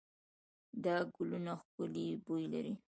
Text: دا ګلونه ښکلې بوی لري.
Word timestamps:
دا 0.83 0.95
ګلونه 1.15 1.53
ښکلې 1.63 2.07
بوی 2.25 2.45
لري. 2.53 2.73